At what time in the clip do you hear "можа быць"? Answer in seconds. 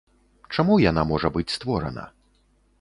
1.11-1.47